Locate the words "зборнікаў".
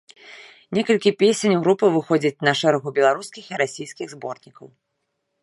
4.17-4.67